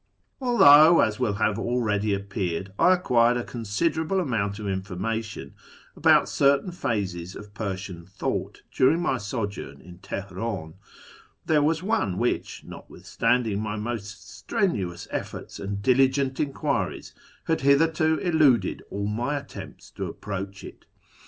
[0.41, 5.53] Although, as will have already appeared, I acquired a ■onsiderable amount of information
[5.95, 10.73] about certain phases of 'ersian thought during my sojourn in Teheran,
[11.45, 17.13] there was me which, notwithstanding my most strenuous efforts and liligent enquiries,
[17.43, 20.87] had hitherto eluded all my attempts to pproach it.